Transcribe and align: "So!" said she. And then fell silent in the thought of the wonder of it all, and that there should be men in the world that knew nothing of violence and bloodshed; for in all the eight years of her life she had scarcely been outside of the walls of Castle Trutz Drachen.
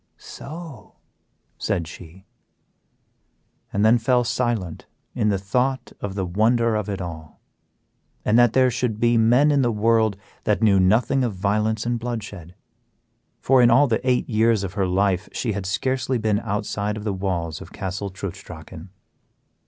"So!" 0.17 0.95
said 1.59 1.87
she. 1.87 2.25
And 3.71 3.85
then 3.85 3.99
fell 3.99 4.23
silent 4.23 4.87
in 5.13 5.29
the 5.29 5.37
thought 5.37 5.93
of 6.01 6.15
the 6.15 6.25
wonder 6.25 6.75
of 6.75 6.89
it 6.89 6.99
all, 6.99 7.39
and 8.25 8.35
that 8.39 8.53
there 8.53 8.71
should 8.71 8.99
be 8.99 9.15
men 9.15 9.51
in 9.51 9.61
the 9.61 9.71
world 9.71 10.17
that 10.43 10.63
knew 10.63 10.79
nothing 10.79 11.23
of 11.23 11.35
violence 11.35 11.85
and 11.85 11.99
bloodshed; 11.99 12.55
for 13.41 13.61
in 13.61 13.69
all 13.69 13.85
the 13.85 14.01
eight 14.03 14.27
years 14.27 14.63
of 14.63 14.73
her 14.73 14.87
life 14.87 15.29
she 15.33 15.51
had 15.51 15.67
scarcely 15.67 16.17
been 16.17 16.39
outside 16.39 16.97
of 16.97 17.03
the 17.03 17.13
walls 17.13 17.61
of 17.61 17.71
Castle 17.71 18.09
Trutz 18.09 18.41
Drachen. 18.41 18.89